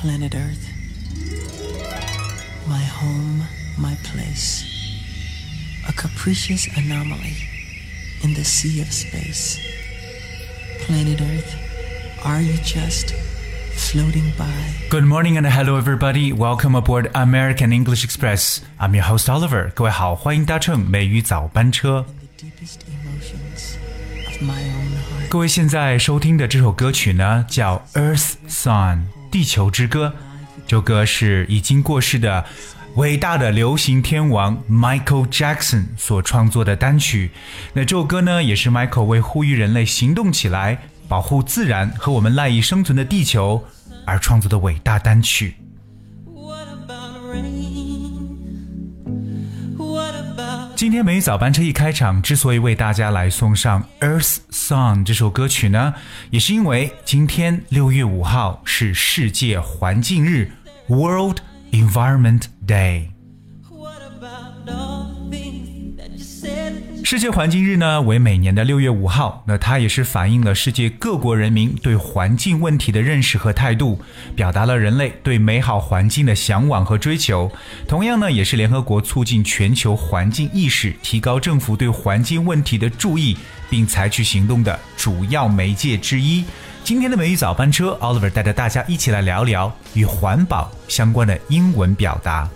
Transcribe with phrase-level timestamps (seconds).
[0.00, 0.68] planet Earth.
[2.66, 3.44] My home,
[3.78, 4.64] my place.
[5.88, 7.36] A capricious anomaly
[8.22, 9.58] in the sea of space.
[10.86, 11.54] Planet Earth,
[12.24, 13.14] are you just
[13.74, 14.46] floating by?
[14.88, 16.32] Good morning and hello everybody.
[16.32, 18.60] Welcome aboard American English Express.
[18.78, 19.70] I'm your host Oliver.
[19.74, 22.06] 各位好，欢迎搭乘美语早班车。
[22.38, 23.76] The deepest emotions
[24.26, 25.28] of my own heart.
[25.28, 28.98] 各位现在收听的这首歌曲呢，叫《Earth Song》
[29.31, 30.13] 地球之歌。
[30.67, 32.45] 这首歌是已经过世的
[32.95, 37.31] 伟大的流行天王 Michael Jackson 所创作的单曲。
[37.73, 43.63] 那这首歌呢，也是 Michael 为呼吁人类行动起来，保护自然和我们赖以生存的地球
[44.05, 45.55] 而创作的伟大单曲。
[50.79, 55.93] 今天美语早班车一开场，之所以为大家来送上《Earth Song》这首歌曲呢，
[56.29, 60.53] 也是因为今天六月五号是世界环境日
[60.87, 61.39] （World
[61.73, 63.09] Environment Day）。
[67.09, 73.99] 世界环境日呢为每年的六月五号，那它也是反映了世界各国人民对环境问题的认识和态度，
[74.35, 77.51] 表达了人类对美好环境的向往和追求。
[77.87, 83.35] 同样呢，也是联合国促进全球环境意识、提高政府对环境问题的注意，
[83.71, 86.45] 并采取行动的主要媒介之一。
[86.83, 92.47] 今天的美语早班车，Oliver 带着大家一起来聊聊与环保相关的英文表达。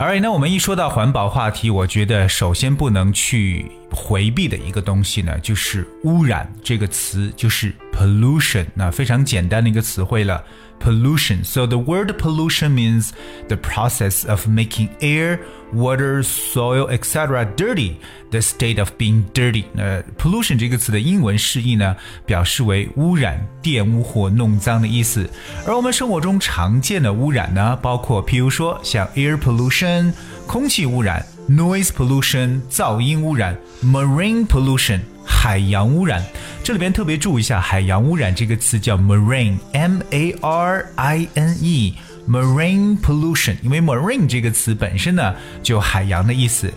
[0.00, 8.64] 而那我们一说到环保话题，我觉得首先不能去回避的一个东西呢，就是污染这个词，就是 pollution。
[8.74, 10.42] 那非常简单的一个词汇了
[10.79, 13.11] ，pollution。So the word pollution means
[13.47, 15.39] the process of making air,
[15.73, 17.45] water, soil, etc.
[17.55, 17.95] dirty.
[18.31, 19.65] The state of being dirty。
[19.73, 25.29] 那 pollution 这个词的英文释义呢，表示为污染、玷污或弄脏的意思。
[25.67, 30.11] 而我们生活中常见的污染呢，包括譬如说像 air pollution
[30.47, 35.01] 空气污染、noise pollution 噪音污染、marine pollution
[35.40, 36.20] 海洋污染。
[36.64, 41.94] 这里边特别注意一下，海洋污染这个词叫 marine，m a r i n e。
[42.28, 46.70] Marine pollution，因为 marine 这个词本身呢就海洋的意思，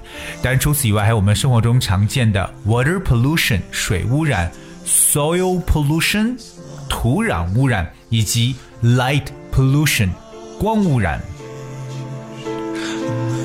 [0.43, 4.49] 当然除此以外，还有我们生活中常见的 water pollution 水污染、
[4.85, 6.37] soil pollution
[6.87, 10.09] 土壤污染，以及 light pollution
[10.59, 11.19] 光污染。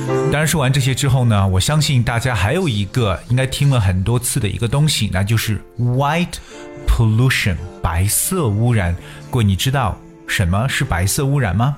[0.06, 6.34] 当然，说完这些之后呢，我相信大家还有一个应该听了很多次的一个东西，那就是 white
[6.86, 8.94] pollution 白色污染。
[9.30, 11.76] 各位，你知道什么是白色污染吗？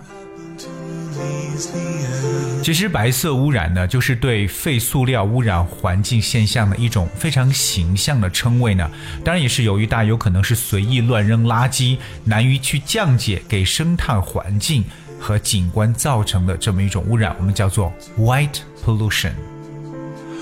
[2.62, 8.90] 其实白色污染呢，就是对废塑料污染环境现象的一种非常形象的称谓呢。
[9.24, 14.84] 当然也是由于大家有可能是随意乱扔垃圾，难于去降解给生态环境
[15.19, 19.31] 和景观造成的这么一种污染，我们叫做 white pollution。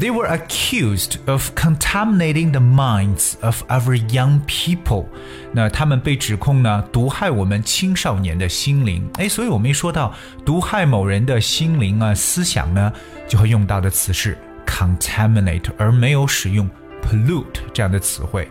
[0.00, 5.06] They were accused of contaminating the minds of our young people。
[5.52, 9.08] 那他们被指控呢，毒害我们青少年的心灵。
[9.14, 10.12] 哎，所以我们一说到
[10.44, 12.92] 毒害某人的心灵啊、思想呢，
[13.26, 14.36] 就会用到的词是
[14.66, 16.68] contaminate，而没有使用
[17.02, 18.46] pollute 这样的词汇。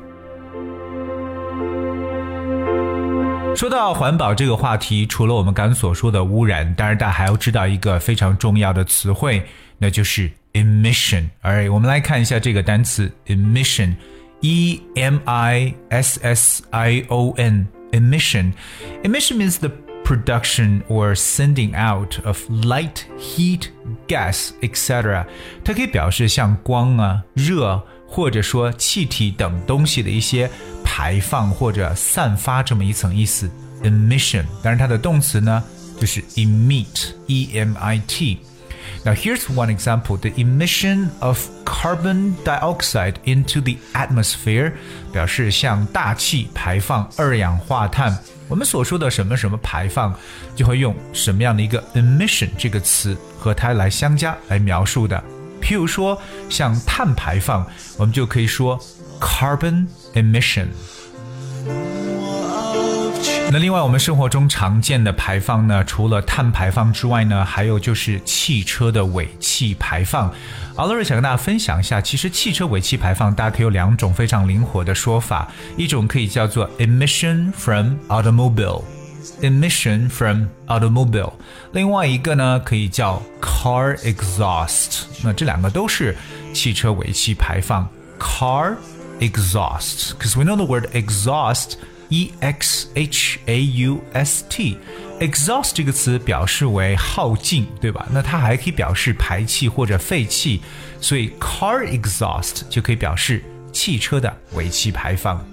[3.56, 9.46] 说到环保这个话题，除了我们刚刚所说的污染，当然大家还要知道一个非常重要的词汇，
[9.78, 19.71] 那就是 emission。Alright，我们来看一下这个单词 emission，e m i s s i o n emission。Emission means the
[20.05, 23.69] production or sending out of light, heat,
[24.07, 25.27] gas, etc.
[25.65, 30.51] 它可以表示像光啊、热或者说气体等东西的一些
[30.83, 33.51] 排放或者散发这么一层意思。
[33.83, 35.63] emission，当然它的动词呢
[36.01, 38.39] 就是 emit，e m i t。
[39.05, 44.73] Now here's one example: the emission of carbon dioxide into the atmosphere
[45.13, 48.19] 表示向大气排放二氧化碳。
[48.49, 50.15] 我们所说的什么什么排放，
[50.57, 55.23] 就会用什么样的一个 emission 这个词和它来相加来描述的。
[55.61, 57.67] 譬如说，像碳排放，
[57.99, 58.81] 我们就可以说
[59.21, 60.69] carbon emission。
[63.54, 70.34] 那另外，我们生活中常见的排放呢，除了碳排放之外呢，还有就是汽车的尾气排放。
[70.78, 75.48] 奥乐瑞想跟大家分享一下，其实汽车尾气排放，大家可以有两种非常灵活的说法，
[75.78, 81.34] 一种可以叫做 emission from automobile，emission from automobile，
[81.74, 85.04] 另外一个呢可以叫 car exhaust。
[85.24, 86.18] 那这两个都是
[86.56, 87.88] 汽车尾气排放
[88.20, 88.74] ，car
[89.20, 91.74] exhaust，because we know the word exhaust。
[92.14, 98.08] E x h a u s t，exhaust 这个词表示为耗尽，对吧？
[98.12, 100.62] 那它还可以表示排气或者废气，
[101.02, 105.44] 所以 car exhaust 就可以表示汽车的尾气排放。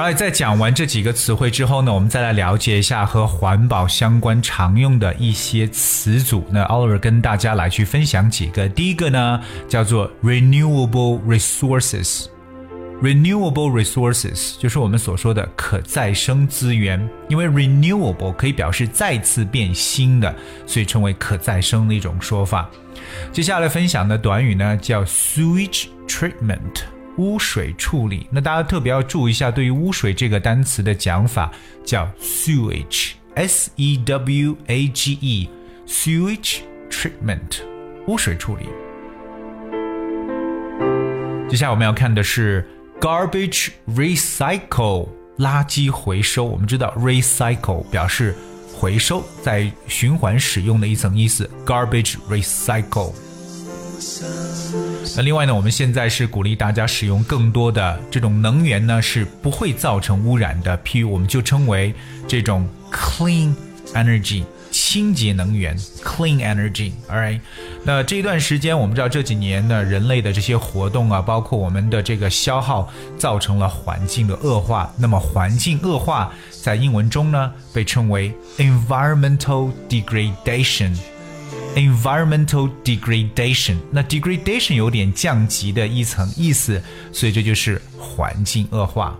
[0.00, 6.42] 好，在讲完这几个词汇之后呢，我们再来了解一下和环保相关常用的一些词组。
[6.50, 8.66] 那 Oliver 跟大家来去分享几个。
[8.66, 9.38] 第一个呢，
[9.68, 12.28] 叫做 renewable resources。
[13.02, 20.34] renewable resources 就是我们所说的可再生资源，因为 renewable 可以表示再次变新的，
[20.66, 22.70] 所以称为可再生的一种说法。
[23.32, 26.84] 接下来分享的短语呢，叫 sewage treatment。
[27.20, 31.52] 污水处理，那大家特别要注意一下，对于污水这个单词的讲法
[31.84, 37.60] 叫 sewage，s e w a g e，sewage treatment，
[38.06, 38.64] 污水处理。
[41.50, 42.66] 接下来我们要看的是
[42.98, 45.06] garbage recycle，
[45.36, 46.46] 垃圾回收。
[46.46, 48.34] 我们知道 recycle 表示
[48.74, 53.12] 回收，在循环使用的一层意思，garbage recycle。
[55.22, 60.78] 另外呢，我们现在是鼓励大家使用更多的这种能源呢，是不会造成污染的。
[60.78, 61.94] 譬如我们就称为
[62.26, 63.54] 这种 clean
[63.92, 66.92] energy，清洁能源 clean energy。
[67.10, 67.40] Alright，
[67.84, 72.88] 那这一段时间我们知道这几年呢，人类的这些活动啊，包括我们的这个消耗，
[73.18, 74.90] 造成了环境的恶化。
[74.96, 76.32] 那么环境恶化
[76.62, 80.96] 在英文中呢，被称为 environmental degradation。
[81.74, 89.18] Environmental degradation，那 degradation 有点降级的一层意思，所以这就是环境恶化。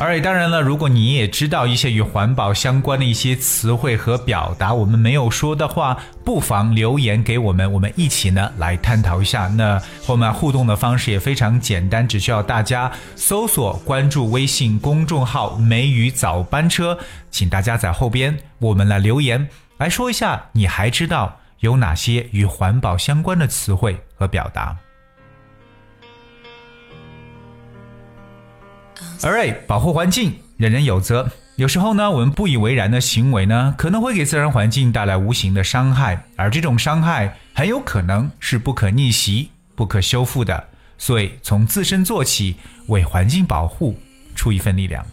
[0.00, 9.48] 而当然了，如果你也知道一些与环保相关的一些词汇和表达，我们没有说的话，不妨留言给我们，我们一起呢来探讨一下。
[9.48, 16.96] 那和我们互动的方式也非常简单，只需要大家搜索关注微信公众号“梅雨早班车”，
[17.30, 24.76] 请大家在后边我们来留言，来说一下你还知道有哪些与环保相关的词汇和表达。
[29.20, 31.30] All right，保护环境，人人有责。
[31.56, 40.68] 有时候呢，我们不以为然的行为呢，可能会给自然环境带来无形的伤害，而这种伤害很有可能是不可逆袭、不可修复的。
[40.96, 43.98] 所以，从自身做起，为环境保护
[44.34, 45.04] 出一份力量。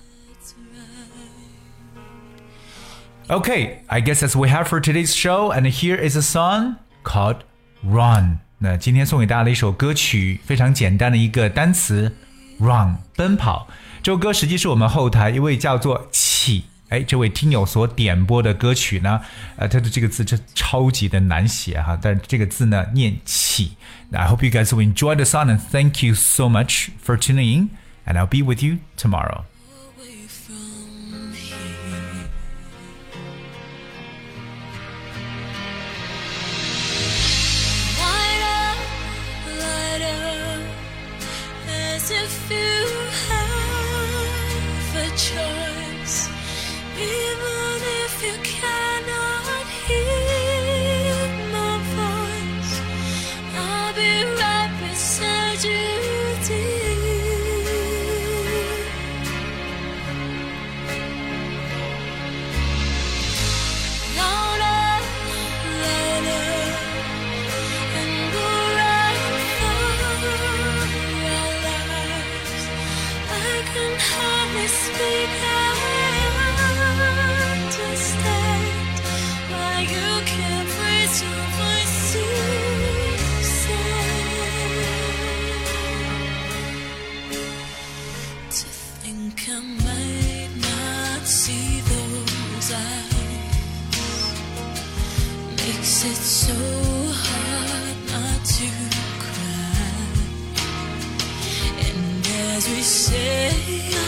[3.27, 7.38] Okay, I guess that's we have for today's show, and here is a song called
[7.84, 12.15] "Run." 那今天送给大家的一首歌曲，非常简单的一个单词
[12.59, 13.69] ，run，奔跑。
[14.02, 19.21] 这首歌实际是我们后台一位叫做启哎这位听友所点播的歌曲呢，
[19.57, 23.76] 呃，他的这个字这超级的难写哈，但这个字呢念启。
[24.11, 27.71] I hope you guys will enjoy the song and thank you so much for tuning in,
[28.05, 29.45] and I'll be with you tomorrow.
[42.12, 42.86] If you
[43.30, 46.30] have a choice,
[102.58, 104.05] as we say